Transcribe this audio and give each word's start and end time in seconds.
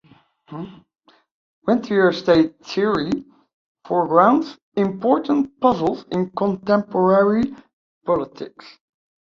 Rentier 1.67 2.11
state 2.11 2.65
theory 2.65 3.11
foregrounds 3.85 4.57
important 4.75 5.59
puzzles 5.59 6.05
in 6.09 6.31
contemporary 6.31 7.53
politics. 8.03 8.65